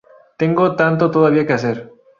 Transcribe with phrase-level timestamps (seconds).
[0.35, 1.91] Tengo tanto todavía que hacer"".